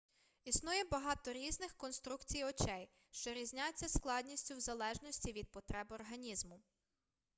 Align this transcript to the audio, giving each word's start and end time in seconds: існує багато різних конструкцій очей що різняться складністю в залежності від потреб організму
існує 0.43 0.83
багато 0.83 1.33
різних 1.33 1.77
конструкцій 1.77 2.43
очей 2.43 2.89
що 3.11 3.33
різняться 3.33 3.89
складністю 3.89 4.55
в 4.55 4.59
залежності 4.59 5.31
від 5.33 5.51
потреб 5.51 5.91
організму 5.91 6.61